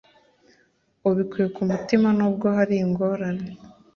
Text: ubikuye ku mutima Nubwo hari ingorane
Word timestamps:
ubikuye 1.07 1.47
ku 1.55 1.61
mutima 1.69 2.07
Nubwo 2.17 2.47
hari 2.57 2.75
ingorane 2.85 3.49